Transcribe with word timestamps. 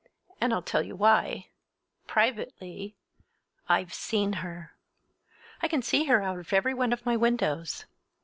And 0.41 0.51
I'll 0.51 0.63
tell 0.63 0.81
you 0.81 0.95
why—privately—I've 0.95 3.93
seen 3.93 4.33
her! 4.33 4.73
I 5.61 5.67
can 5.67 5.83
see 5.83 6.05
her 6.05 6.23
out 6.23 6.39
of 6.39 6.51
every 6.53 6.73
one 6.73 6.91
of 6.91 7.05
my 7.05 7.15
windows! 7.15 7.85